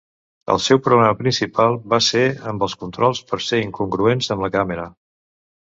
El 0.53 0.61
seu 0.67 0.79
problema 0.87 1.17
principal 1.19 1.77
va 1.93 1.99
ser 2.07 2.25
amb 2.53 2.67
els 2.69 2.77
controls 2.85 3.23
per 3.29 3.41
ser 3.51 3.63
incongruents 3.69 4.33
amb 4.37 4.49
la 4.49 4.53
càmera. 4.59 4.91